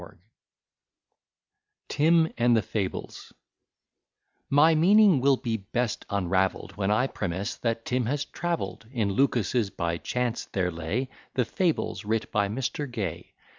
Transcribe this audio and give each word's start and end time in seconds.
]TIM 1.89 2.33
AND 2.35 2.57
THE 2.57 2.63
FABLES 2.63 3.33
MY 4.49 4.73
meaning 4.73 5.21
will 5.21 5.37
be 5.37 5.57
best 5.57 6.07
unravell'd, 6.09 6.71
When 6.75 6.89
I 6.89 7.05
premise 7.05 7.55
that 7.57 7.85
Tim 7.85 8.07
has 8.07 8.25
travell'd. 8.25 8.87
In 8.91 9.11
Lucas's 9.11 9.69
by 9.69 9.99
chance 9.99 10.45
there 10.45 10.71
lay 10.71 11.09
The 11.35 11.45
Fables 11.45 12.03
writ 12.03 12.31
by 12.31 12.47
Mr. 12.49 12.89
Gay. 12.89 13.35